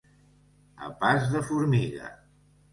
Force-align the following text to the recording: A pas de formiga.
A 0.85 0.87
pas 1.03 1.21
de 1.35 1.41
formiga. 1.53 2.07